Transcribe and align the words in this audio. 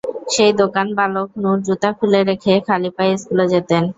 সেই 0.33 0.51
দোকানে 0.61 0.91
বালক 0.99 1.29
নূর 1.41 1.57
জুতা 1.67 1.89
খুলে 1.97 2.19
রেখে 2.29 2.53
খালি 2.67 2.89
পায়ে 2.95 3.13
স্কুলে 3.21 3.45
যেতেন। 3.53 3.83